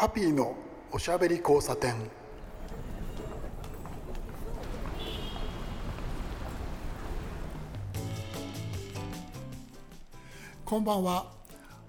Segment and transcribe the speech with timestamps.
[0.00, 0.56] ハッピーの
[0.92, 1.94] おしゃべり交差点。
[10.64, 11.30] こんばんは。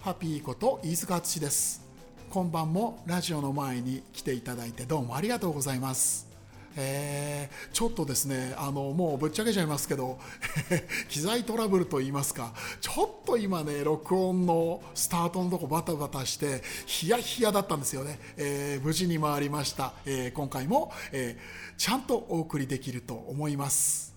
[0.01, 1.87] ハッピーこと飯塚敦です。
[2.29, 6.30] 今晩もラジオの前に来ていただいてどうもありがとうございます。
[6.75, 10.19] えー、ちょっとですねあのもうぶっちゃけちゃいますけど
[11.09, 21.37] 機材トラブルといいますかちょっと今ね録音のスタートのとこバタバタしてヒヤヒヤだったんですよね、えー、無事に回りました、えー、今回も、え
[21.77, 24.13] ちゃんとお送りできると思います。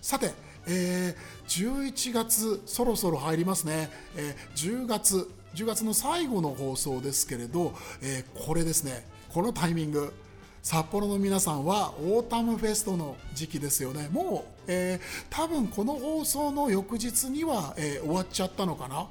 [0.00, 0.32] さて
[0.66, 9.04] えー、11月そろそろ入りますね、えー、10月10月の最後の放送ですけれど、えー、これですね。
[9.32, 10.12] このタイミング。
[10.62, 14.08] 札幌の皆さんはオータムフェストの時期ですよね。
[14.12, 15.00] もう、えー、
[15.30, 19.06] 多分この放送の翌日には、えー、終わっちゃったのかな。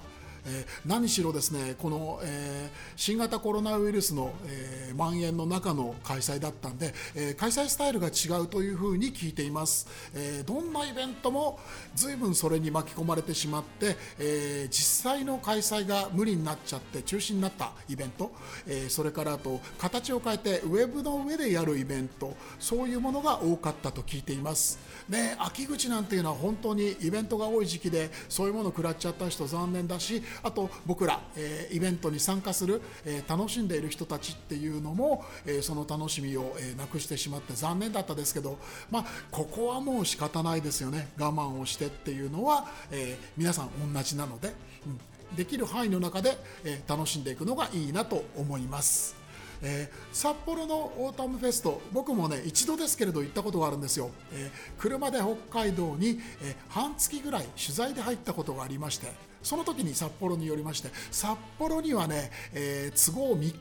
[0.45, 11.59] えー、何しろですねこの、えー、新型コロナウイルスの、えー、蔓延の中の開催だったんで、え開催スタイルが違うというふうに聞いています、えどんなイベントも
[11.95, 18.31] 随分それに巻き込まれてしまって、え実際の開催が無理になっちゃって中止になったイベント、
[18.67, 24.79] えそれからあと形を変えてウェブの上でやるイベントそういうものが多かったと聞いています。
[25.09, 38.57] で秋口なんていうのは本当にイベントが多い時期でそういうものを食らっちゃった人残念だしあと僕ら、えー、イベントに参加する、えー、楽しんでいる人たちっていうのも、えー、その楽しみを、えなくしてしまって残念だったですけど、
[38.91, 44.53] まあ、ここはもう仕方ないですよね我慢をしてっていうのは、え皆さん同じなので、
[44.85, 49.18] うん、できる範囲の中で、え楽しんでいくのがいいなと思います。
[49.61, 59.07] えー、札幌のオータムフェスト僕もね一度ですけれど行ったことがあるんですよ、えー、車で北海道に、えー、半月ぐらい取材で入ったことがありまして
[59.43, 63.57] その時に札幌に寄りまして札幌にはね、え都合3日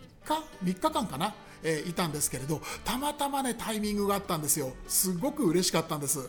[0.64, 4.72] 3日間かな、えいたんですけれどたまたまねタイミングがあったんですよ。
[4.88, 6.28] すごく嬉しかったんです。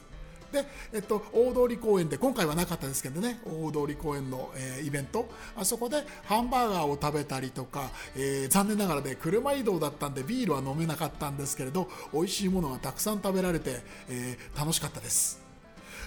[0.52, 15.50] で、えっと、大通公園で今回はなかったですけどね大通公園の、えー、イベントあそこでハンバーガーを食べたりとか、えー、残念ながらね車移動だったんでビールは飲めなかったんですけれど美味しいものがたくさん食べられて、えー、楽しかったです。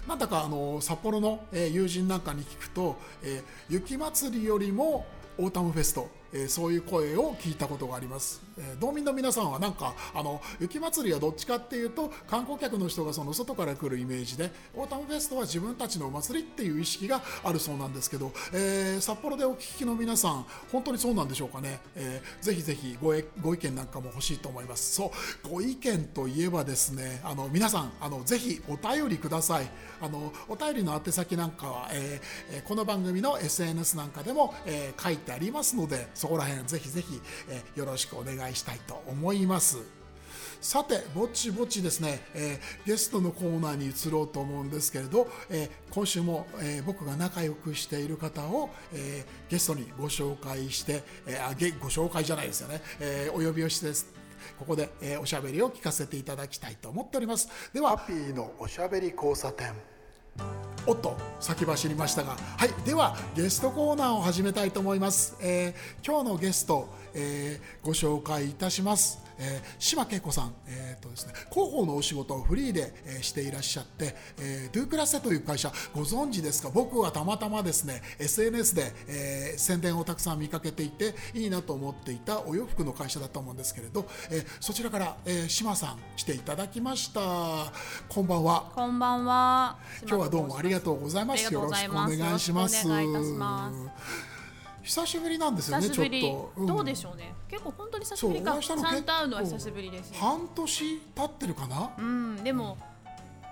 [0.06, 5.06] なんだかあの札幌の、友人なんかに聞くと、え雪まつりよりも
[5.38, 24.94] オータムフェストえー、そういう声を聞いたことがあります、えー、道民の皆さんはなんかあの雪まつりはどっちかっていうと観光客の人がその外から来るイメージでオータムフェストは自分たちのお祭りっていう意識があるそうなんですけど、えー、札幌でお聞きの皆さん本当にそうなんでしょうかね、えー、ぜひぜひごご意見なんかも欲しいと思います。
[24.94, 25.12] そ
[25.44, 29.70] うご意見といえばですねあの皆さんあのぜひお便りください。
[30.00, 39.78] あのお便りの宛先なんかは、えー、この番組の SNS なんかでも、えー、書いてありますのでそこら辺ぜひぜひ、えー、よろしくお願いしたいと思います。
[40.60, 53.88] さてぼちぼちですね、えー、ゲストのコーナーに移ろうと思うんですけれど、えー、今週も、えー、僕が仲良くしている方を、えゲストにご紹介して、えあげご紹介じゃないですよね、えお呼びをして
[54.60, 57.48] ここで、えおしゃべりを聞かせていただきたいと思っております。
[57.72, 59.72] ではハッピーのおしゃべり交差点。
[60.86, 69.21] おっと先走りましたがはいではゲストコーナーを始めたいと思います、えー、今日のゲスト、えー、ご紹介いたします。
[69.38, 76.70] えー、島恵子さん、えーとですね、広報のお仕事をフリーで、えー、していらっしゃって、えー、ドゥークラセという会社ご存知ですか？
[76.70, 87.20] 僕はたまたまですね SNS で、えー、宣伝をたくさん見かけていていいなと思っていたお洋服の会社だと思うんですけれど、えー、そちらから、えー、島さん来ていただきました。
[88.08, 88.70] こんばんは。
[88.74, 89.76] こんばんは。
[90.06, 91.52] 今日はどうもありがとうございます。
[91.52, 92.86] よろしくお願いします
[94.82, 97.34] 久しぶりなんですよねちょっと、うん、どうでしょうね。
[97.48, 98.58] 結構本当に久しぶりか。
[98.60, 101.90] ちゃんと会うのは久しぶりです、ね、半年経ってるかな？
[101.98, 102.78] うんでも、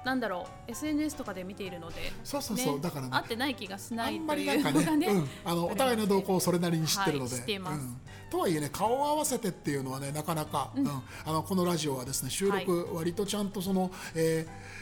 [0.04, 0.70] なんだろう。
[0.70, 7.96] SNS とかで見ているのでそうそうそう、ね、だから、ね、会ってない気がしないあんまりなんかね、ねうん、あのお互いの動向をそれなりに知ってるので、はい、うん、
[8.30, 14.79] とはいえね顔を合わせてっていうのはねなかなか、うん、うん、あのこのラジオはですね収録、割とちゃんとその、えー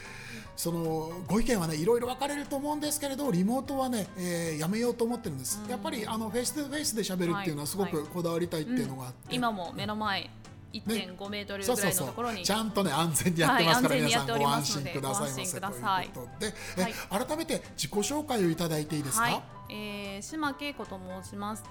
[0.59, 10.29] そのご意見はねいろいろ分かれると思うんですけれどリモートはね、えー、やめようと思ってるんです、やっぱりあのフェイス2フェイスで喋るっていうのはすごくこだわりたいっていうのがあって、はいはいうん、今も目の前
[10.73, 16.93] 1.5メートルぐらいのところに、ちゃんとね安全にやってますから、はい、皆さんご安心くださいませということで、え
[17.25, 21.63] 改めて自己紹介をいただいていいですか、はい、えー、島恵子と申します。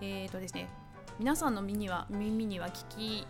[0.00, 0.68] えっ、ー、とですね
[1.20, 3.26] 皆さんの耳は耳には聞き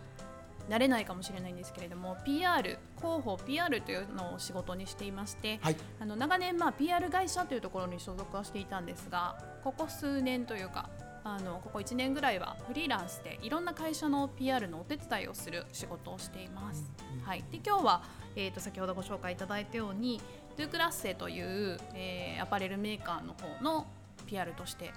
[0.69, 10.89] 慣れないかもしれないんですけれども PR 広報 PR というのを仕事にしていまして、はい、あの長年、まあ、PR 会社というところに所属はしていたんですがここ数年というか
[11.25, 16.83] あのここ1年ぐらいはフリーランスでいろんな会社の PR のお手伝いをする仕事をしています。
[17.23, 18.03] はい、で今日は、
[18.35, 20.21] えー、と先ほどご紹介いただいたように
[20.57, 23.87] ドゥクラッセという、えーアパレルメーカーの方の
[24.25, 24.91] PR として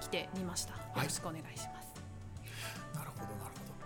[0.00, 0.74] 来てみました。
[0.74, 1.80] よろしくお願いします。
[1.80, 1.89] なるほどなるほど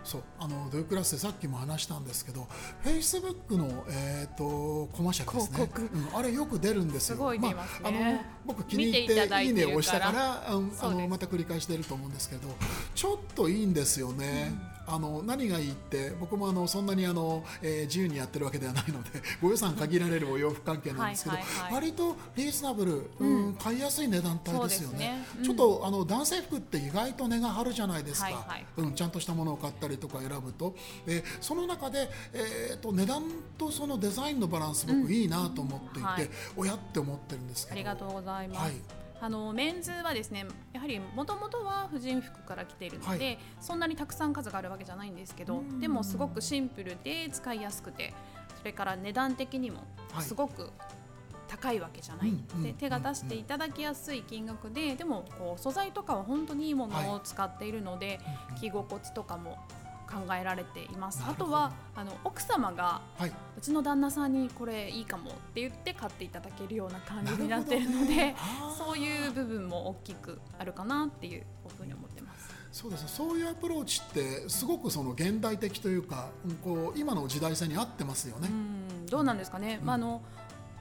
[0.05, 2.47] そうあのドゥクラスでさっきも話したんですけど
[2.83, 5.69] フェイスブックの、えー、とコマーシャルですね。
[6.12, 7.17] うん、あれよく出るんですよ。
[7.17, 7.85] すごい出ますね。
[7.85, 12.49] あ、あの僕気に入っ見ていいいねを押したからあのまた繰り返し出ると思うんですけど
[12.95, 14.53] ちょっといいんですよね、
[14.87, 19.11] あの何がいいって僕もあのそんなにあの、えー自由にやってるわけではないので
[19.41, 21.75] ご予算限られるお洋服関係なんですけどはいはいはい。
[21.75, 23.55] 割とリーズナブル、うん。
[23.55, 24.99] 買いやすい値段帯ですよね。
[24.99, 25.27] ね。
[25.39, 25.45] うん。
[25.45, 28.67] ちょっとあの男性服って意外と値が張るじゃないですか、はいはい。
[28.79, 30.75] うん、ちゃんとしたものを買ったりとか選ぶと。
[31.07, 33.23] でその中で、えー、と値段
[33.59, 36.31] とそのデザインのバランス僕いいなと思っていて、はい。
[36.57, 37.75] おやって思ってるんですけど。
[37.75, 38.61] ありがとうございます。
[38.61, 40.44] はいあのメンズはですね
[40.75, 43.38] やはりもともとは婦人服から来ているので、はい。
[43.59, 48.12] そんなにたくさん数があるわけじゃないんですけどでもすごくシンプルで使いやすくて
[48.59, 49.79] それから値段的にも
[50.12, 50.25] はい。
[50.25, 50.71] すごく
[51.49, 58.21] 高いわけじゃない、うんうんで手が出していただきやすい金額ででもこう素材とかは本当にいいものを使っているので、
[58.61, 59.56] 着心地とかも
[60.14, 61.22] 考えられています。
[61.26, 68.37] あとはあの奥様がはい、うちの旦那さんにこれいいかもって言って買っていただけるような感じになってるので、ね
[68.78, 71.44] そういう部分も大きくあるかなっていう
[71.76, 72.55] ふうに思ってます。
[72.72, 73.08] そうですね。
[73.08, 78.49] そういうアプローチってすごくその現代的というかうんこう今の時代性に合ってますよね。
[78.50, 80.22] うんどうなんですかね、まあ、あの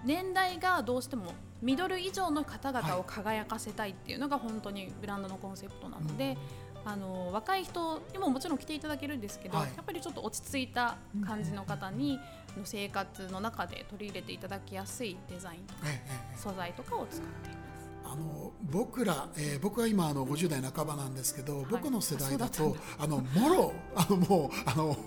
[0.04, 6.38] 年代がどうしてもミドル以上の方々を輝かせたいっていうのが本当にブランドのコンセプトなので、
[6.86, 9.68] あの若い人にももちろん来ていただけるんですけど、はい。
[9.68, 12.20] やっぱりちょっと落ち着いた感じの方に、
[12.56, 15.80] あの生活の中で取り入れていただきやすいデザインとか
[16.36, 17.64] 素材とかを使っています。
[18.06, 24.98] あの僕ら、えー僕は今あの50代半ばなんですけど、僕の世代だとあのもろあのもうあの、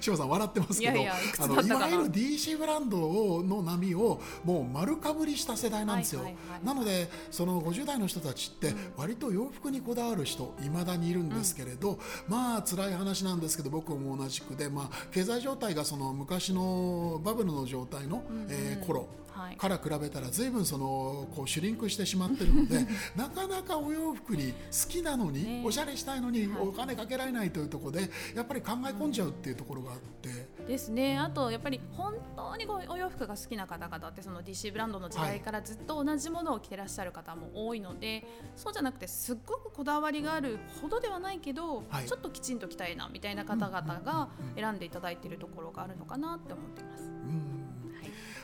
[0.00, 19.08] 志麻さん笑ってますけどいあのいわゆる DC ブランドをの波をもう丸かぶりした世代なんですよ、はいはいはいなのでその50代の人たちって割と洋服にこだわる人いまだにいるんですけれど、まあ辛い話なんですけど僕も同じくで、まあ、経済状態がその昔のバブルの状態の、えー頃はい
[19.56, 22.86] から比べたら随分そのこうシュリンクしてしまってるので
[23.16, 24.58] なかなかお洋服に好
[24.88, 26.68] きなのに、ねおしゃれしたいのにはい。
[26.68, 30.48] お金かけられないというところでやっぱり考え込んじゃうっていうところがあって。
[30.66, 42.06] ですね、あとやっぱり本当にこうお洋服が好きな方々ってその DC ブランドの時代からずっと同じものを着てらっしゃる方も多いので、そうじゃなくてすっごくこだわりがあるほどではないけど、はい。
[42.06, 47.04] ちょっときちんと着たいなみたいな方々が選んでいただいているところがあるのかなって思ってます。
[47.04, 47.57] うんはい、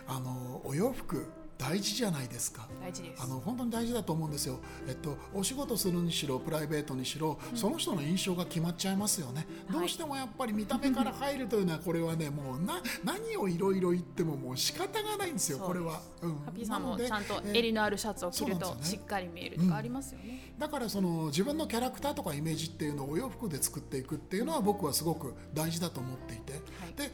[0.07, 2.69] あのお洋服大事じゃないですか。
[2.81, 3.23] 大事です。
[3.23, 3.27] あ。
[3.27, 4.59] の本当に大事だと思うんですよ、
[4.89, 9.79] えっと、お仕事するにしろプライベートにしろ、その人の印象が決まっちゃいますよね、はい。
[9.79, 16.31] どうしてもやっぱり見た目から入るというのはこれはねもうな何をいろいろ言ってももう仕方がないんですよこれは、うん。
[16.41, 20.55] ハッピーさんもちゃんとえー襟のあるシャツを着るとしっかり見えるとかありますよね。
[20.59, 26.63] だからその自分のキャラクターとかイメージっていうのをお洋服で作っていくっていうのは僕はすごく大事だと思っていて、はい。
[26.97, 27.13] で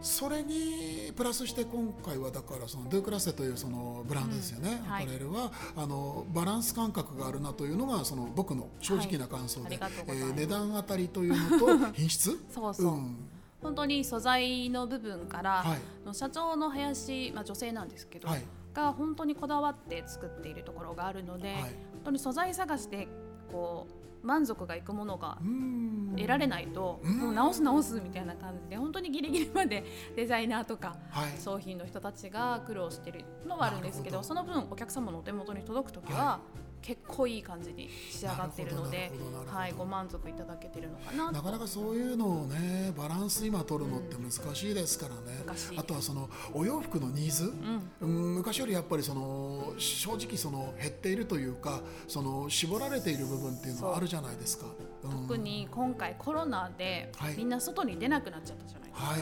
[0.00, 4.90] それにプラスして今回はだからそのドゥクラセというそのブランドですよね、うん。
[4.90, 5.04] はい。
[5.04, 9.92] アパレルはあのバランス感覚があるなというのがその僕の正直な感想で、はい。
[10.08, 12.38] えー値段あたりというのと 品質？
[12.50, 13.16] そうそう、ん。
[13.60, 16.06] 本当に素材の部分から、はい。
[16.06, 18.44] の社長の林、まあ、女性なんですけど、はい。
[18.72, 21.60] が本当にこだわって作っているところがあるので、はい。
[21.62, 21.70] 本
[22.04, 23.08] 当に素材探しで
[23.50, 23.86] こ
[24.22, 26.14] う満足がいくものがうん。
[26.16, 27.18] 得られないと、うん。
[27.18, 29.84] もう直す直すみたいな感じで本当にギリギリまで
[30.16, 31.40] デザイナーとかはい。
[31.40, 36.40] 商品の人たちが苦労してるのはあるんですけどその分お客様のお手元に届く時は、は
[36.82, 39.10] 結構いい感じに仕上がっているので
[39.46, 41.32] はい、ご満足いただけてるのかな。
[41.32, 45.78] なかなかそういうのをねバランス今取るのって難しいですからね、難しい。
[45.78, 47.44] あとはそのお洋服のニーズ、
[48.00, 48.08] うん。
[48.08, 54.66] うん昔よりやっぱりその正直その減っているというかその絞られている部分っていうのはあるじゃないですか。
[55.04, 55.10] うん。
[55.22, 57.36] 特に今回コロナではい。
[57.36, 59.06] みんな外に出なくなっちゃったじゃないですか。
[59.06, 59.20] はい。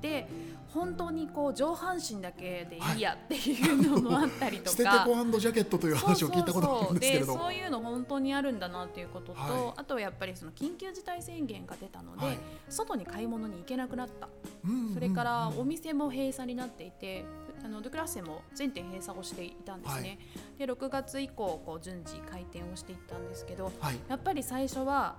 [0.00, 0.28] で
[0.74, 4.70] 本当にこう上半身だけでいいやっていうのもあったりとか。
[4.70, 9.72] 捨ててこジャケットという話を聞いたことがあるんですけれどそういうの本当にあるんだなっていうことと、はい。
[9.76, 12.38] あとはやっぱりその緊急事態宣言が出たので、はい。
[12.68, 14.28] 外に買い物に行けなくなった、
[14.66, 17.24] うんそれからうんお店も閉鎖になっていて
[17.64, 20.18] あのドゥクラッセも全店閉鎖をしていたんですね、
[20.58, 23.98] で6月以降こう順次開店をしていったんですけどはい。
[24.08, 25.16] やっぱり最初は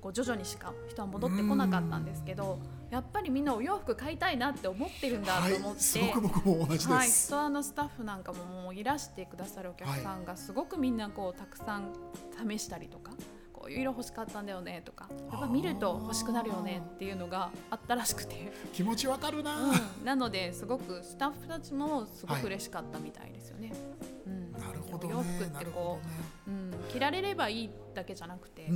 [0.00, 2.58] こう徐々にしか人は戻ってこなかったんですけど
[2.90, 11.92] やっぱりみんなお洋服買いたいなって思ってるんだと思って、すごく僕も同じです、はい、ストアのスタッフなんかももういらしてくださるお客さんがすごくみんなこうたくさん
[12.48, 13.12] 試したりとか。
[13.52, 18.52] こういう色欲しかったんだよねとかやっぱ見ると欲しくなるよねっていうのがあったらしくて。
[18.74, 23.70] 気持ちわかるな、うん、なのですごくスタッフたちもすごく嬉しかったみたいですよね。
[23.70, 23.78] はい、
[24.26, 25.98] うん、なるほど、ね、洋服ってこ
[26.46, 28.70] う、ね、うん、着られればいいだけじゃなくて、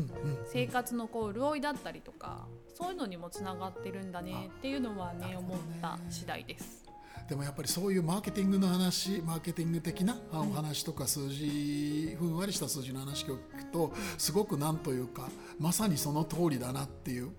[0.47, 6.81] 生活のこう潤いだったりとかそういうのにもつながってるんだねっていうのはね思った次第です。
[7.29, 17.31] でもやっぱりそういうマーケティングの話マーケティング的なお話とか数字ふんわりした数字の話を聞くとすごくなんというかまさにその通りだなっていう。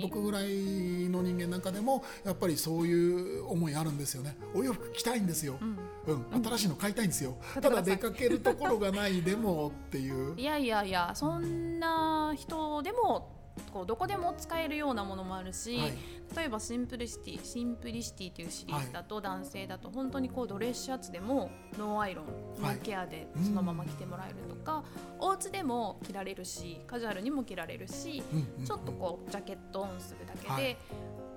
[0.00, 4.36] 僕ぐらいの人間なんかでもやっぱりそういう思いあるんですよね。
[4.54, 10.38] お洋服着たいんですよ、うん、うん、新しいの買いたいんですよ、ただ出かけるところがないでもっていう。
[10.38, 13.42] いやいやいやそんな人でも
[13.72, 15.92] こうどこでも使えるようなものもあるし、はい、
[16.36, 22.26] 例えばシンプリシティシンプリシティというシリーズだと、男性だと本当にこうドレスシャツでもノーアイロン
[22.62, 24.84] ノーケアでそのまま着てもらえるとか、
[25.18, 28.22] お家でも着られるしカジュアルにも着られるし、
[28.64, 30.76] ちょっとこうジャケットオンするだけで、はい、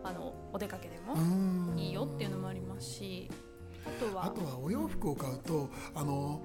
[0.05, 3.44] あのお出かけでもいいよっていうのもありますしあとは
[3.86, 4.60] あとは。
[4.60, 6.42] お洋服を買うとあの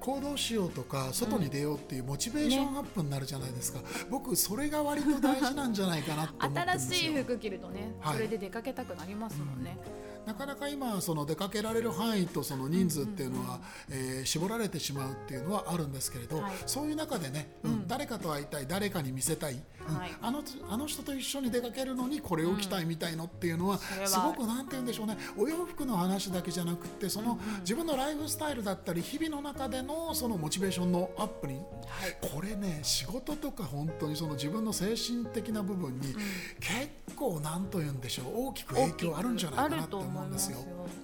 [0.00, 9.76] 行動しようとか外に出ようっていうモチベーションアップになるじゃないですか、ね、僕それが割と大事なんじゃないかなって思って新しい服着るとね、はい、それで出かけたくなりますもんね、
[10.24, 10.26] うん。
[10.26, 19.60] なかなか今その出かけられる範囲とその人数っていうのは、えー、絞られてしまうっていうのはあるんですけれど、はい、そういう中でね、うん、誰かと会いたい誰かに見せたい、うん
[19.94, 25.18] はい、あのあの人と一緒に出かけるのにこれを着たいみたいのっていうのは、すごくなんて言うんでしょうね。
[25.36, 31.64] お洋服の話だけじゃなくてその自分のライフスタイルだったり日々の中でのそのモチベーションのアップに、はい、
[32.20, 36.14] これね仕事とか本当にその自分の精神的な部分に
[36.60, 40.58] 結構なんと言うんでしょう大きく影響あるんじゃないかなと思うんですよ。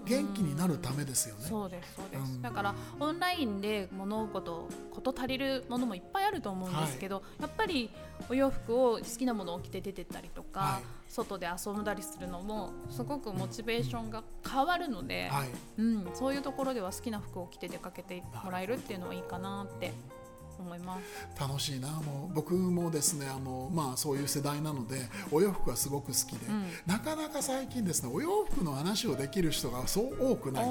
[0.04, 1.46] 元気になるためですよね。
[1.46, 7.90] そうですそうです、うん、だからオンラインで物事こと足りるものもいっぱいあると思うんですけど、はい、やっぱり
[8.28, 19.92] お洋服を好きなものを着て出てったりとか、はい、外で遊んだりするのもすごくモチベーションが変わるので、はい、うん、そういうところでは好きな服を着て出かけてもらえるっていうのはいいかなって
[20.62, 21.40] 思います。
[21.40, 21.88] 楽しいな。
[21.88, 30.64] もう僕もですねあの、まあ、そういう世代なのでお洋服がすごく好きで、うん、なかなか最近ですねお洋服の話をできる人がそう多くない。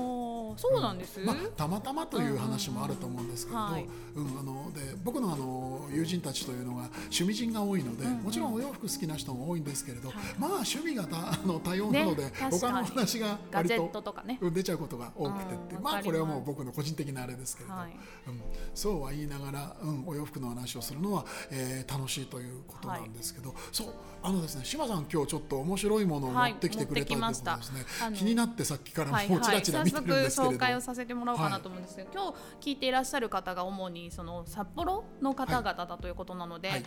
[0.58, 17.92] そうなんです、まあ、たまたまという話もあると思うんですけれど、うんあので僕のあの友人たちというのが趣味人が多いので、うんうん、もちろんお洋服好きな人も多いんですけれど、はい、まあ趣味がたあの多様なので、ね、他の話が割ととか、ね、出ちゃうことが多くてって、まあこれはもう僕の個人的なあれですけれど、はい、
[18.28, 18.42] うん、
[18.74, 23.88] そうは言いながら、うん、お洋服の話をするのは、えー、楽しいということなんですけど、はい、そう
[24.24, 36.84] あのですね島さん今日ちょっと面白いものを持ってきてくれたということですね、気になってさっきからもうちらちら見てるんですけれど、紹介をさせてもらおうかなと思うんですけど、今日聞いていらっしゃる方が主にその札幌の方々だということなので、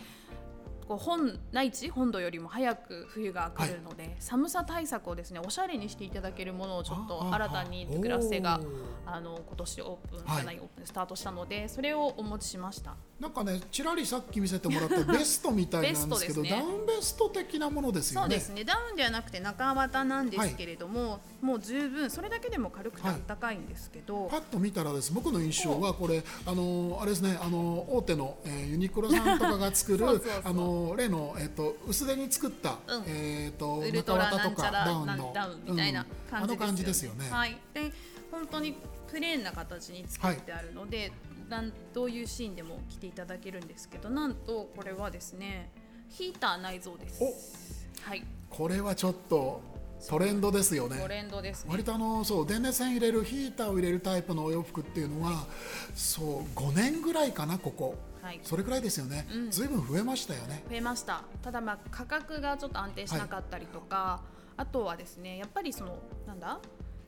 [0.89, 8.59] こう本内地本土よりも早く冬が来るので、はい、寒さ対策をですねおしゃれにしていただけるものをちょっと新たにグラセが
[9.05, 12.95] あの今年オープンじゃない、オープンスタートしたのでそれをお持ちしました。
[13.19, 18.27] なんかねちらりさっき見せてもらった ベストみたいなんですけどね、ダウンベスト的なものですよね。
[18.27, 18.63] そうですね。
[18.63, 30.05] ダウンではなくて中綿なんですけれども、はい、もう十分それだけでも軽くてあったかいんですけど、はい、パッと見たらです僕の印象はこれあのあれですねあの大手の、えー、ユニクロさんとかが作る
[30.43, 37.29] あの例のえっ、ー、と薄手に作った、うん、えっ、ー、と中綿とかダウンのダウンみたいな感じ、ねうん、感じですよね。
[37.29, 37.57] はい。
[37.73, 37.91] で
[38.31, 41.11] 本当にプレーンな形に作ってあるので、
[41.49, 45.71] はい、どういうシーンでも着ていただけるんですけどなんとこれはですね
[46.09, 47.87] ヒーター内蔵です。
[48.01, 48.23] はい。
[48.49, 49.61] これはちょっと
[50.07, 50.97] トレンドですよね。
[50.97, 55.45] トレンドです、ね、割とあのそう電熱線入れるヒーターを入れるタイプのお洋服っていうのは、
[55.93, 57.95] そう5年ぐらいかなここ。
[58.21, 60.63] はい、それくらいですよね、うん、ずいぶん増えましたよね。
[60.69, 61.23] 増えました。
[61.41, 65.97] ただまあ価格がちょっと安定しなかったりとか、はい、あとはですねやっぱりその
[66.27, 66.59] なんだ？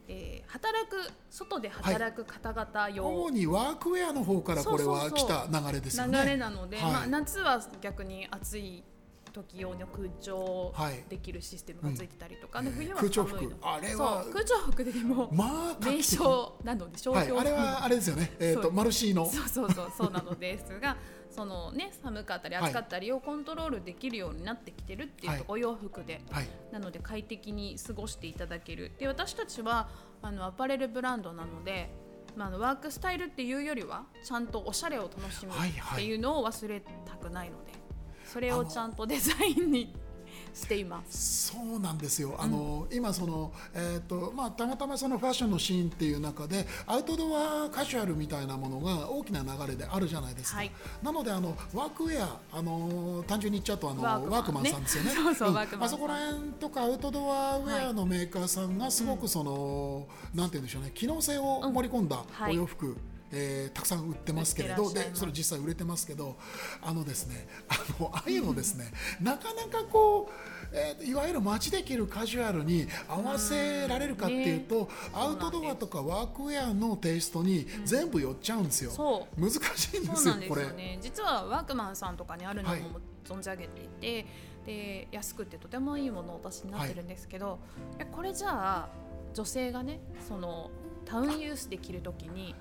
[0.08, 0.96] えー、働く
[1.30, 6.20] 外で働く方々用、はい、主にワークウェアの方からこれは来た流れですよね。
[6.24, 8.84] 流れなので、はい、まあ、夏は逆に暑い
[9.32, 10.74] 時用の空調
[11.10, 13.56] できるシステムがついてたりとか、はいうん、冬は空調服。
[13.62, 19.26] あれは空調服ででも、まあ、名称なので商標、はい、あれはあれですよね、えーと、とマルシーの。
[19.26, 20.98] そうそうそうそうなのですが
[21.30, 28.92] そのね寒かったり暑かったりをコントロールできるようになってきてるっていうと、お洋服で、はい、なので快適に過ごしていただける。
[29.00, 29.90] で私たちは
[30.22, 31.90] あのアパレルブランドなので
[32.36, 37.74] まあ、あのワークスタイルっていうよりはちゃんとおしゃれを楽しむっていうのを忘れたくないので、
[38.32, 39.94] それをちゃんとデザインに
[40.54, 41.52] しています。
[41.52, 42.36] そうなんですよ。
[42.40, 47.26] あの、今その、えーとまあ、たまたまそのファッションのシーンっていう中でアウトド
[47.66, 50.72] アカジュアルみたいなものが大きな流れであるじゃないですか、はい。
[51.04, 55.12] なのであのワークウェアあの単純に言っちゃうとあのワークマンさんですよね。
[55.82, 60.92] あそこら辺とかアウトドアウェアのメーカーさんがすごくその、なんて言うんでしょうね。
[60.94, 62.54] 機能性を盛り込んだはい。
[62.54, 62.96] お洋服、
[63.32, 66.36] えーたくさん売ってますけれどでそれ実際売れてますけど
[66.82, 79.42] あのですねあのああいうのですね、なかなかこう、えーいわゆる街で着るカジュアルに合わせられるかっていうと、アウトドアとかワークウェアのテイストに全部寄っちゃうんですよ、そう。
[79.42, 81.00] 難しいんですよこれなんですよね。
[81.02, 82.82] 実はワークマンさんとかにあるのはい。
[82.82, 84.26] も存じ上げていて、
[84.66, 87.60] で安くてとてもいいものをお出しになってるんですけど、
[88.00, 88.90] えこれじゃあ
[89.34, 90.70] 女性がねその
[91.06, 92.56] タウンユースで着るときに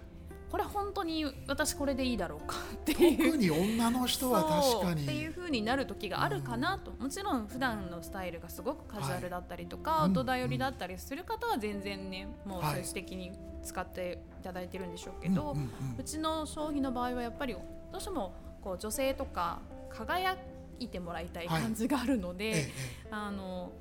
[0.50, 3.24] これ本当に私これでいいだろうかっていう。
[3.24, 5.04] 特に女の人は確かに。
[5.04, 10.48] っていう風になる時があるかなと、もちろん普段のスタイルがすごくカジュアルだったりとか、はい。
[10.50, 20.36] りだったりする方は全然ねもうはい最終的に使っていただいてるんでしょうけど、うんうんうんうちの商品の場合はやっぱりどうしてもこう女性とか輝
[20.78, 22.72] いてもらいたい感じがあるので、ええ
[23.06, 23.72] えあの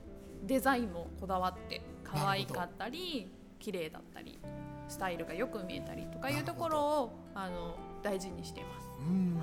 [0.46, 4.40] デザインもこだわって可愛かったり綺麗だったり
[4.90, 8.90] スタイルがよく見えたりとかいうところをあの大事にしています。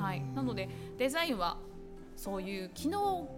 [0.02, 1.56] はい、なのでデザインは
[2.16, 3.28] そういう機能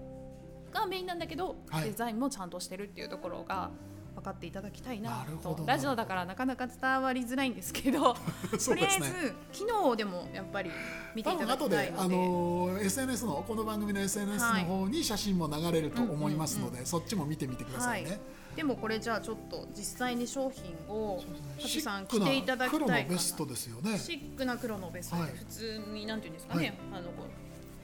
[0.73, 1.85] がメインなんだけど、はい。
[1.85, 3.71] デザインもちゃんとしてるっていうところが
[4.19, 5.59] 分かっていただきたいなと。
[5.67, 8.17] ラジオだからなかなか伝わりづらいんですけど
[8.59, 10.71] そうとりあえず機能でもやっぱり
[11.15, 12.17] 見てい多ただきたいので。
[12.17, 18.11] の SNS のこの番組の SNS のはい方に写真も流れると思いますので、そっちも見てみてくださいね。
[18.11, 18.21] はい。
[18.57, 21.23] でもこれじゃあちょっと実際に商品を
[21.61, 23.15] ハシチさん着ていただき黒たいかな。
[23.15, 23.99] のベストですよね。
[23.99, 25.33] シックな黒のベストではい。
[25.33, 27.01] 普通になんていうんですかね、はい。
[27.01, 27.27] あのこ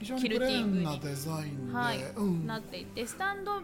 [0.00, 3.62] 非常にプレーンなデザインで、うはい、うん、なっていてスタンドが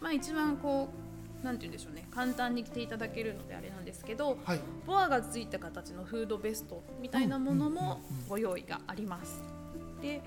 [0.00, 1.01] まあ一番こう
[1.42, 2.06] なんていうんでしょうね。
[2.10, 9.42] 簡単に着ていただけるのであれなんですけどはい、ボアがついた形のフードベストみたいなものもご用意があります。
[10.00, 10.20] で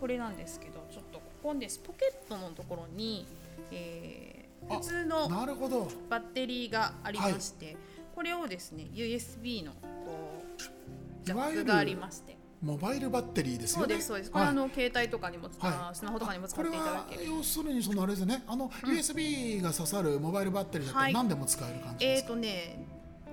[0.00, 1.78] これなんですけどちょっとここです。
[1.78, 3.26] ポケットのところに、
[3.70, 5.28] えーあ普通の。
[5.28, 7.76] バッテリーがありまして、
[8.14, 12.33] これをですね USB のこうジャックがありまして
[12.64, 13.82] モバイルバッテリーですよね。
[13.82, 14.30] そうですそうです。
[14.30, 14.50] これ、はい。
[14.52, 15.94] あの携帯とかにも、あはい。
[15.94, 17.20] スマホとかにも使っていただける。
[17.20, 21.12] これは要するにそのあれですね、あの、USB が刺さるモバイルバッテリーだったらはい。
[21.14, 22.28] 何でも使える感じえーですか？
[22.30, 22.86] とね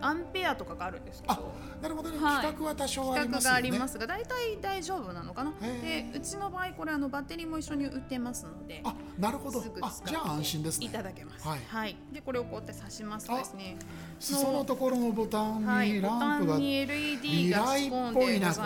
[0.04, 2.36] アンペアとかがあるんですけあど、なるほどね、はい。
[2.38, 3.54] 規格は多少ありますよね。
[3.54, 5.54] がありますが大体大丈夫なのかな？
[5.62, 9.64] でうちの場合これあのバッテリーも一緒に売ってますのであ、なるほど。
[9.82, 10.88] あ、じゃあ安心ですね。
[10.88, 11.48] いただけます。
[11.48, 11.96] はい。
[12.12, 13.78] でこれをこうやって刺しますとですね。
[14.20, 18.58] 裾のところのボタンはい、にボタランプが、ンに LED が仕込んでございまし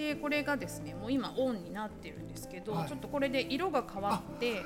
[0.00, 2.88] でこれがですねもう今オンになってるんですけど、はい。
[2.88, 4.62] ちょっとこれで色が変わって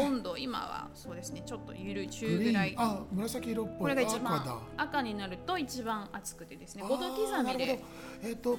[0.00, 2.74] 温度今はそうですねちょっとゆるい中ぐらい。
[2.78, 3.78] あ、紫色っぽい。
[3.80, 4.58] これが一赤番だ。
[4.78, 7.76] 赤になると一番熱くてですね5あ度刻みで。
[8.22, 8.28] ど。
[8.28, 8.58] えっ、と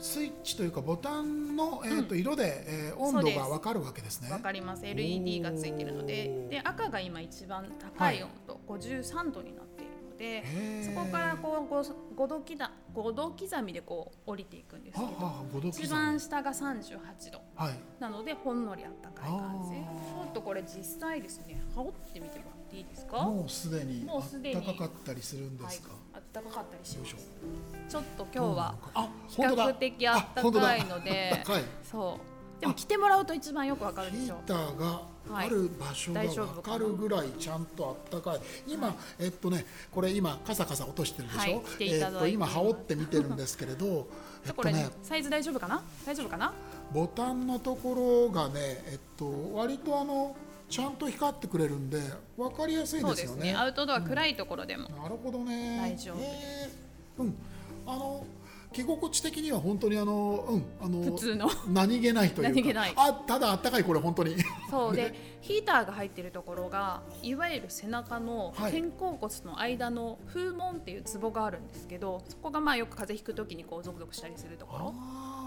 [0.00, 4.32] スイッチというかボタンのえっ、と色で、えー温度がわかるわけですね。
[4.32, 4.84] わかります。
[4.84, 9.67] LED がついてるのでで赤が今一番高い温度、53度になって
[10.18, 10.42] で
[10.84, 17.40] そこからこう 5, 度刻5度刻みでこう降りていくんですけど一番下が38度。
[17.54, 17.74] はい。
[18.00, 19.70] なのでほんのりあったかい感じ。
[19.70, 23.22] ちょっとこれ実際ですね羽織ってみてもらっていいですか？
[23.22, 24.60] もうすでにもうすでに。
[24.66, 25.90] 暖かかったりするんですか？
[25.90, 27.14] はい、あったかかったりします。
[27.88, 31.44] ちょっと今日はあ、比較的あったかいので
[31.84, 38.40] そうでも着てもらうと一番よくわかるでヒーしょターがある場所がわ夫かるぐらいちゃんとあったかい。
[38.66, 44.08] 今、えっとねこれ今カサカサ落としてるでしょ、えっと今羽織って見てるんですけれど
[44.46, 45.82] えっとねサイズ大丈夫かな？
[46.04, 46.52] 大丈夫かな？
[46.92, 48.54] ボタンのところがね
[48.90, 50.34] えっと割とあの
[50.68, 52.00] ちゃんと光ってくれるんで
[52.36, 53.52] 分かりやすいですよね。
[53.52, 53.54] ね。
[53.56, 55.78] アウトドア暗いところでも、なるほどね。
[55.78, 57.34] 大丈夫へーうん。
[57.86, 58.24] あの
[58.72, 61.48] 着心地的には本当にあのうんあの普通の。
[61.68, 62.50] 何気ないというか。
[62.50, 62.92] 何気ない。
[62.96, 64.36] あただあったかいこれ本当に。
[64.70, 64.96] そう。
[64.96, 68.72] でヒーターが入ってるところがいわゆる背中のはい。
[68.72, 74.94] 肩甲骨の間の風紋っていうツボがあるんですけどそこがまあよく風邪ひく時にこうゾクゾクしたりするところ。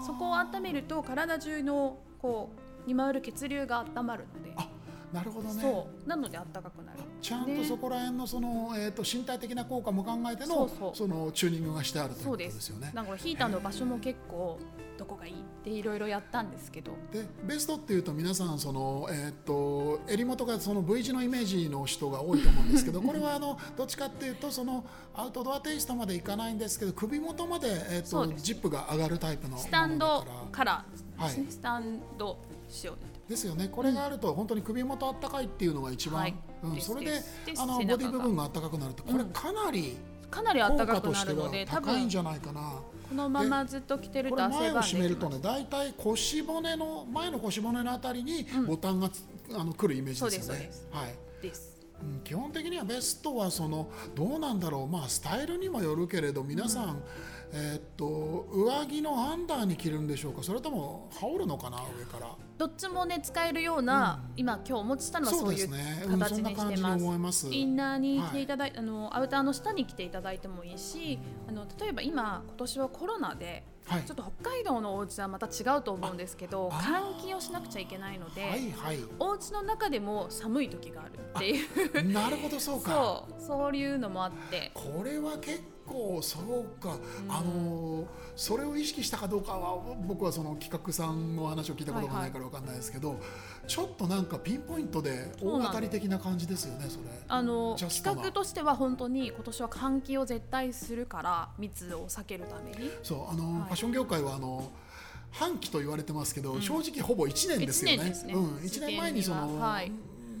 [0.06, 2.50] そこを温めると体中のこ
[2.84, 4.52] うに回る血流が温まるので。
[4.56, 4.68] あ
[5.12, 5.60] なるほどね。
[5.60, 6.08] そう。
[6.08, 6.98] なので暖かくなる。
[7.20, 7.64] ちゃんとね。
[7.64, 12.90] そこら辺のその、えー、と身体的な効果も考えてのそのチューニングがしてあるということですよね。
[12.94, 14.58] なんかヒーターの場所も結構
[14.98, 16.92] どこがいいっていろいろやったんですけど。
[17.12, 30.84] でベストっていうと皆さんその、えー、と襟元がその V 字のイメージの人が多いと思うんですけど これはあのどっちかっていうとそのアウトドアテイストまでいかないんですけど首元まで、えー、とジップが上がるタイプのスタンドからから
[31.26, 33.68] ですね、スタンド仕様でですよね。
[33.68, 36.34] これがあると本当に首元あったかいっていうのが一番、はい。
[36.62, 37.12] うん、それで
[37.58, 39.96] あのボディ部分があったかくなるとこれかなり
[40.30, 42.60] かなり暖かくなるので多分高いんじゃないかな。
[43.08, 50.70] このままずっと着てること汗ばんで締めるとね大体腰骨の前の腰骨のあたりにボタンがつ、あの来るイメージですよね。
[50.90, 51.14] はい。
[51.42, 51.76] です。
[52.02, 52.20] うん。
[52.20, 54.86] 基本的にはベストはそのどうなんだろう。
[54.88, 57.02] まあスタイルにもよるけれど皆さん、
[57.52, 60.42] えーっと上着のアンダーに着るんでしょうか。
[60.42, 65.68] それとも羽織るのかな上からどっちもね使えるような、今今日お持ちしたのはそういう
[66.08, 67.04] 形ににしてます。
[67.18, 67.48] ます。
[67.52, 74.04] インナーに着ていただい、あのアウターの下に着ていただいてもいいし、あの例えば今今年はコロナで、はい。
[74.04, 78.98] ちょっと北海道のお家はまた違うと思うんですけど、換気をしなくちゃいけないので、はいはい。
[79.18, 81.64] お家の中でも寒い時があるってい
[82.00, 82.92] う、なるほどそうか。
[82.92, 85.60] そうそういうのもあって、これは結
[85.92, 86.96] 構そうか、
[87.28, 93.20] あのそれを意識したかどうかは僕はその企画さんの話を聞いたことがないからわかんないですけど、
[93.66, 97.04] ちょっとなんかピンポイントで大当たり的な感じですよねそれ。
[97.28, 102.90] あの企画としては本当に今年は換気を絶対するから密を避けるために。
[103.02, 103.62] そうあの、はい。
[103.64, 104.70] ファッション業界はあの
[105.30, 107.94] 半期と言われてますけど、正直ほぼ1年ですよね。
[107.94, 108.34] 一年ですね。
[108.34, 109.92] うん、1年前にその、はい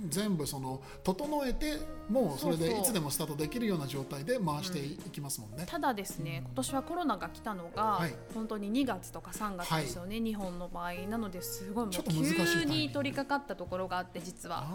[0.08, 5.64] 全部その整えてもうそれでいつでもスタートできるような状態で回していきますもんね。
[5.66, 8.14] ただですね、今年はコロナが来たのが、はい。
[8.34, 10.94] 本当に2月とか3月ですよね、日本の場合。
[11.08, 14.66] なのですごいもう急に取り掛かったところがあって実は。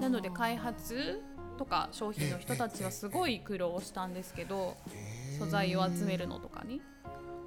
[0.00, 1.22] なので開発
[1.56, 4.76] とか商品の人たちはすごい苦労したんですけど
[5.38, 6.82] 素材を集めるのとかに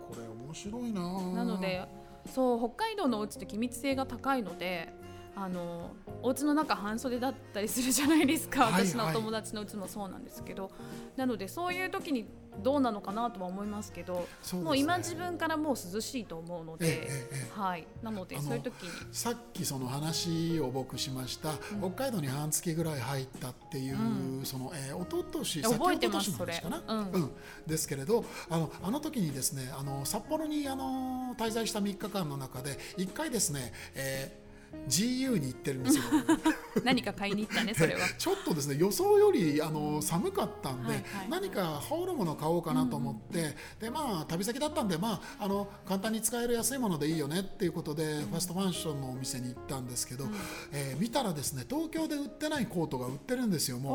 [0.09, 1.01] これ面白いな。
[1.33, 1.87] なので
[2.33, 4.91] そう北海道のお家って気密性が高いので
[5.35, 10.71] あのお家の中半袖だったりするじゃないですか、はい私のお友達のうちもそうなんですけど。
[11.15, 12.25] なのでそういう時に
[12.63, 14.59] どうなのかなとは思いますけどね。
[14.61, 18.89] もう今自分からもう涼しいと思うので、ええええはい、なのでそういう時に。
[19.11, 26.63] さっきその話を僕しました、北海道に半月ぐらい入ったっていう、その、えー、一昨年先覚えて一ますそれ。
[26.87, 27.31] うん。
[27.67, 34.48] ですけれどあのあの時にですねあの札幌にあの滞在した3日間の中で1回ですね、えー
[34.87, 36.03] GU に行ってるんですよ。
[36.83, 38.01] 何か買いに行ったね それは。
[38.17, 41.29] ちょっとですね予想よりあの寒かったんで、はいはい。
[41.29, 50.25] 何か羽織るもの買おうかなと思って、でまあ旅先だったんでまああの簡単に使える安いものでいいよねっていうことで、ファストファッションのお店に行ったんですけど、
[50.71, 53.89] えー見たらですね東京で売ってないコートが売ってるんですよも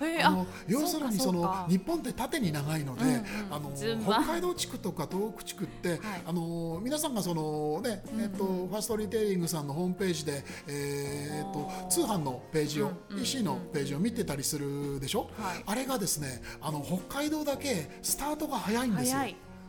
[0.00, 0.02] う。
[0.02, 3.24] おーあの要するにその日本って縦に長いので、うんうん。
[3.50, 3.72] あの
[4.04, 6.00] 北海道地区とか東北地区って、はい。
[6.26, 15.62] あの皆さんがそのね、えっとファーストリテイリングさんのホームページで、えっとあー通販のページを、うんうん EC のページを見てたりするでしょ、はい。
[15.64, 19.18] あれがですねあの北海道だけスタートが早いんですよ。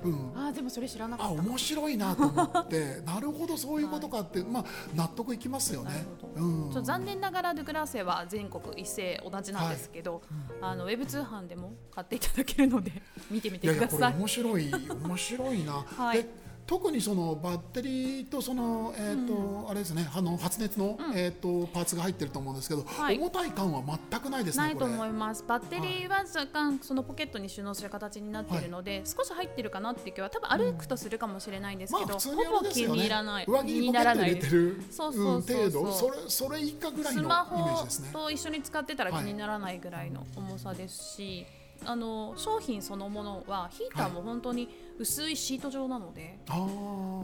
[0.04, 0.32] うん。
[0.36, 1.42] あーでもそれ知らなかあった。
[1.42, 3.02] 面白いなと思って。
[3.06, 6.06] なるほどそういうことかって、まあ納得いきますよね。
[6.36, 6.84] うん。
[6.84, 10.22] 残念ながらドゥグラーセは全国一斉同じなんですけど、
[10.62, 12.92] あのウェブ通販でも買っていただけるので
[13.32, 13.66] 見てみい。
[13.66, 14.20] やいやこれてください。
[14.20, 14.72] 面白い
[15.04, 15.74] 面白いな。
[15.98, 16.24] はい。
[16.24, 24.86] で特にそのバッテリーとそのえっ、と、あれですねあの発熱の、えっ、とパーツが入ってると思うんですけど、はい重たい感は全くないですねないと。
[24.86, 25.44] 思います。
[25.48, 32.86] バッテリーは若干そのポケットに収納する形になっているので、少し入ってるかなっていう気は多分歩くとするかもしれないんですけど、ほぼ気。
[32.88, 33.46] に入らない。
[33.48, 34.46] 上着気ににポケット入ならないです。
[34.46, 38.10] れてるそうそう程度それそれ以下ぐらいのイメスマージですね。
[38.14, 41.46] ホと一緒に使ってたら気にならないぐらいの重さですし、
[41.86, 46.58] あの商品そのものはヒーターも本当に薄いシート状なので、ああ。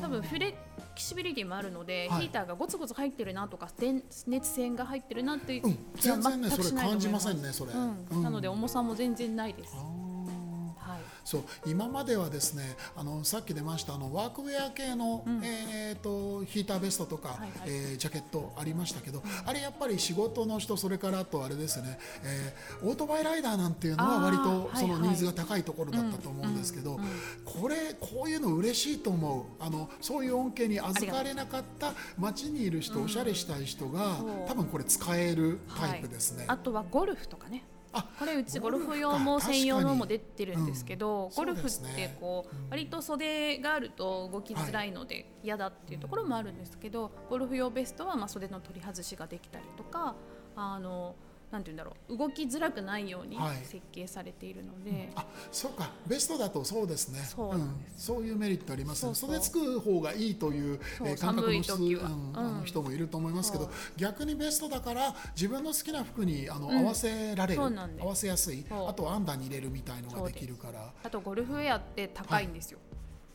[0.01, 0.55] 多分フレ
[0.95, 2.21] キシビリティもあるので、はい。
[2.23, 5.77] ヒーターがゴツゴツ入ってるなとか電熱線が入ってるなっていううん。
[5.95, 7.71] 全然ねそれ感じませんねそれ。
[7.71, 8.07] うん。
[8.11, 8.23] うん。
[8.23, 9.75] なので重さも全然ないです。
[11.29, 17.51] そう今まではですねあのさっき出ましたあのワークウェア系の、えー、とヒーターベストとか、はいはい。
[17.67, 25.01] えージャケットありましたけど、あれやっぱり仕事の人それからあとあれですね、えーオートバイライダーなんていうのは割とそのはい。
[25.01, 26.99] はいニーズが高いところだったと思うんですけど、
[27.45, 36.45] これこういうの嬉しいと思うあのそういう恩恵に預かれなかった街にいる人、おしゃれしたい人が多分これ使えるタイプですね。
[36.47, 37.63] あとはゴルフとかね。
[37.91, 41.35] あこれうちゴルフ用も専用のも出てるんですけど、うん。
[41.35, 50.15] ゴルフってこう、割と袖があると動きづらいので嫌だっていうところもあるんですけど、ゴルフ用ベストはまあ袖の取り外しができたりとか
[50.55, 51.15] あの
[51.51, 53.57] なんて言うんだろう動きづらくないようにはい。
[53.65, 55.91] 設計されているので、あそうか。
[56.07, 57.19] ベストだとそうですね。
[57.21, 59.15] そうなんそういうメリットありますね。
[59.15, 61.07] 袖つく方がいいという、そう。
[61.07, 62.09] えー感覚の人,、寒い時は。
[62.09, 62.57] うんあうん。
[62.59, 70.93] の人もいると思いますけど逆にベストだから自分の好きな服にあの、合わせられる合わせやすいあとアンダーに入れるみたいのができるから。
[71.03, 72.79] あとゴルフウェアって高いんですよ。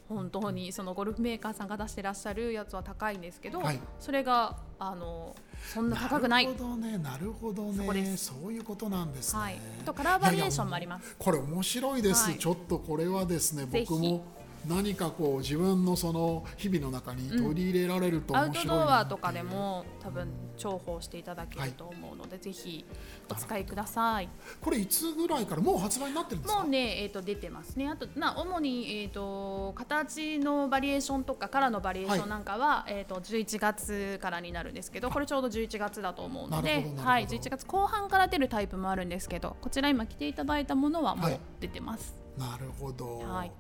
[0.09, 3.81] 本当にそのゴルフメーカーさんが出してらっしゃるやつは高いんですけど、はい。
[3.99, 5.35] それがあの
[5.73, 6.47] そんな高くない。
[6.47, 8.17] なるほどねなるほどね。
[8.17, 11.17] そういうことなんですね、はい、あとカラーバリエーションもあります。
[11.19, 12.39] これ面白いです、はい。
[12.39, 14.25] ちょっとこれはですね僕も
[14.67, 22.85] 何かこう自分のその日々の中に取り入れられるとアウト面白いなドアとかでも多分重宝していただけると思うので、ぜひ
[23.31, 24.29] お使いください。
[24.61, 26.61] これいつぐらいからもう発売になってるんですか？
[26.61, 27.89] もうね、えー、と出てますね。
[27.89, 36.85] あとな主に、えー、と形のバリエーションとかカラーのバリエーションなんかは、えー、と11月からになるんですけどこれちょうど11月だと思うので。
[36.97, 43.53] はい、11月後半から出るタイプもあるんですけどこちら今着ていただいたものはもはいう出てます、なるほど、はい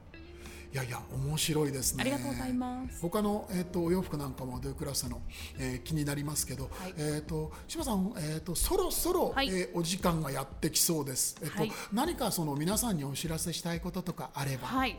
[0.74, 2.00] いやいや面白いですね。
[2.00, 3.00] ありがとうございます。
[3.00, 5.22] 他の、えー、とお洋服なんかもドゥクラスの、
[5.56, 6.94] えー気になりますけど、はい。
[6.96, 9.48] えー、と島さん、えー、とそろそろ、はい。
[9.50, 11.72] えーお時間がやってきそうです、えーとはい。
[11.92, 14.98] 何かその皆さんにお知らせしたいこととかあれば、はい。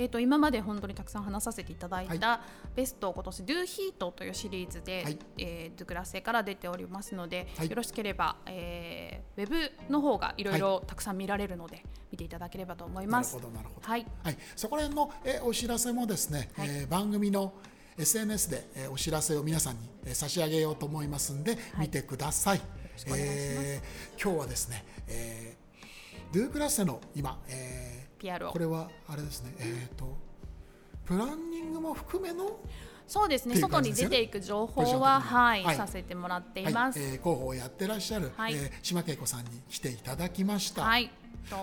[0.00, 2.40] えー、と今まで本当にたくさん話させていただいた、は
[2.74, 5.18] ベスト今年 Do Heat というシリーズで、はい。
[5.36, 7.68] えー、ドゥクラセから出ておりますので、はい。
[7.68, 10.58] よろしければ、えー、ウェブの方がいろい。
[10.58, 13.34] ろたくさん見られるので、見ていただければと思いなるます。
[13.34, 16.68] ほどなるほど、はい、はい、そこら辺の、えーお知らせもですね、はい。
[16.68, 17.52] えー番組の
[17.98, 22.60] SNS で、えーお知らせを皆さんに、えー差し上げようと思いますんで、見てください。
[22.96, 30.16] しくお願いえー今日はですね、えー、ドゥークラッセの今、えー PR をこれはあれですね、えっ、と
[31.04, 32.60] プランニングも含めの
[33.10, 33.54] そうですね。
[33.54, 35.76] っていう外に出ていく情報は、はいはい。
[35.76, 36.72] させてもらっていはい。
[36.72, 37.00] ます。
[37.00, 38.54] えー広報をやってらっしゃる、はい。
[38.54, 40.82] えー島恵子さんに来ていただきました。
[40.82, 41.10] はい、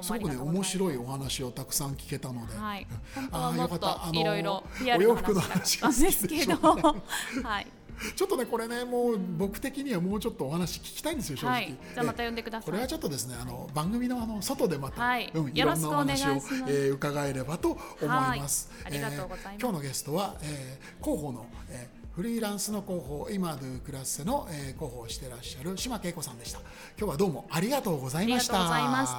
[0.02, 0.12] す。
[0.12, 4.04] ごくね面白いお話をたくさん聞けたので、はい、本当あーはもっとよかった。
[4.04, 6.56] あのーいろいろお洋服の話話が好ですけど、
[7.48, 7.68] はい、
[8.16, 11.54] ちょっとねこれねもう僕的にはもうちょっとお話聞きたいんですよ正直。
[11.56, 12.66] はい、じゃあまた呼んでください。
[12.66, 18.70] これはちょっとですねあの番組のあの外でまた、はいうん、いよろんなお話をしますえー伺えればと思います。
[18.84, 26.60] はいありがとうございますえー今日のゲストは、えー広報の、えーフリーランスの広報今ドゥクラッセの、えー広報をしてらっしゃる島恵子さんでした。
[26.98, 28.56] 今日はどうもありがとうございました。
[28.56, 29.18] ありがとうございまし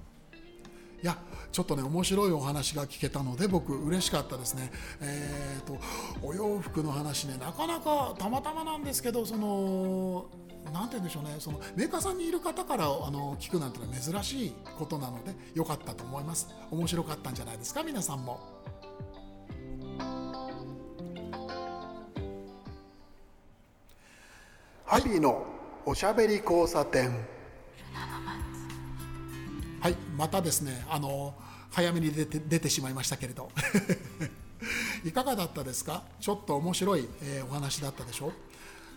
[0.00, 0.05] た
[1.06, 1.16] いや
[1.52, 4.72] ちょっとね面白いお話が聞けたので僕嬉しかったですね。
[5.00, 5.78] えー、と
[6.20, 10.26] お洋服の話ねなかなかたまたまなんですけどその
[10.72, 16.48] なんて言うんでしょうねそのメーカーさんにいる方からあの聞くなんてのは珍しいことなので良かったと思います。
[16.72, 18.40] 面白かったんじゃないですか皆さんも。
[24.84, 25.46] ハビーの
[25.84, 27.35] おしゃべり交差点。
[30.16, 31.34] またですね、あの
[31.70, 33.50] 早めに出て出てしまいましたけれど、
[35.04, 36.02] いかがだったですか？
[36.20, 38.32] ちょっと面白い、えーお話だったでしょ？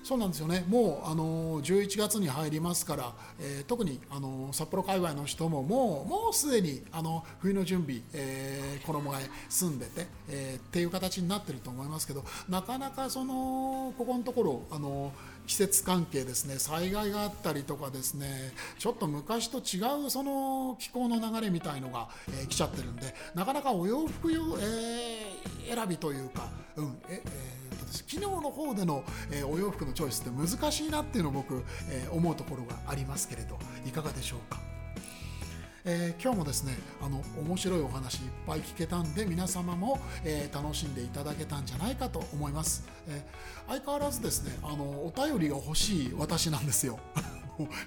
[0.01, 0.63] そうなんですよね。
[0.69, 15.11] もうあの11月に入りますから、えー特にあの札幌界隈の人ももうもうすでにあの冬の準備、えー衣替え済んでて、えーっていう形になってると思いますけど、なかなかそのここのところあの
[15.49, 33.57] 季節関係ですね災害があったりとかですねちょっと昔と違うその気候の流れみたいのが、えー来ちゃってるんでなかなかお洋服用、えー選びというか、うんええーとです昨日の方での、えーお洋服のチョイスって難しいなっていうのを僕、えー思うところがありますけれど
[33.87, 34.59] いかがでしょうか？
[35.85, 46.99] えー今日もですねあの面白いお話いっぱい聞けたんで皆様も、えー楽しんでいただけたんじゃないかと思います、えー相変わらずですねあのお便りが欲しい私なんですよ。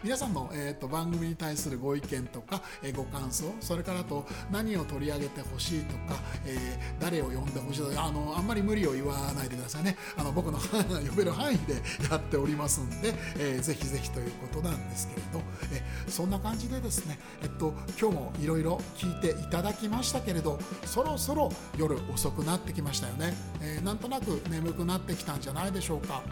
[0.03, 9.97] 皆さんの、えー、と番組に対するご意見とか、えーご感想それからあと何を取り上げてほしいとか、えー誰を呼んでほしいとかあのあんまり無理を言わないでくださいね。
[10.17, 10.59] あの僕の
[11.09, 11.75] 呼べる範囲で
[12.11, 15.41] やっておりますんで、えーぜひぜひということなんですけれど、
[15.73, 26.23] えそんな感じでですね、えっと、今日もいろいろ聞いていただきましたけれどそろそろ夜遅くなってきましたよね、えなんとなく眠くなってきたんじゃないでしょうか。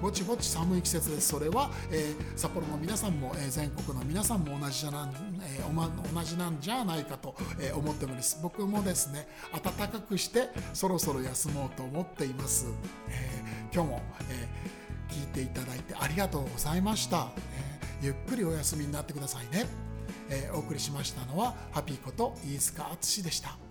[0.00, 1.28] ぼちぼち寒い季節です。
[1.28, 5.10] それは、え札幌の皆さんも、えー全国の皆さんも同じじゃな、
[5.42, 8.38] えーおま同じなんじゃないかと、えー思っております。
[8.42, 12.66] 僕もですね暖かくしてそろそろ休もうと思っています、
[13.08, 19.64] えー今日も、えー聞いていただいてありがとうございました、えーゆっくりお休みになってくださいね、
[20.28, 23.63] えーお送りしましたのはハッピーこと飯塚敦でした。